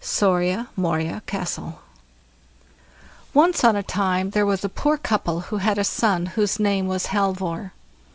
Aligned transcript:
SORIA 0.03 0.67
MORIA 0.75 1.21
CASTLE 1.27 1.79
Once 3.35 3.63
on 3.63 3.75
a 3.75 3.83
time 3.83 4.31
there 4.31 4.47
was 4.47 4.65
a 4.65 4.67
poor 4.67 4.97
couple 4.97 5.41
who 5.41 5.57
had 5.57 5.77
a 5.77 5.83
son 5.83 6.25
whose 6.25 6.59
name 6.59 6.87
was 6.87 7.05
Halvor. 7.09 7.71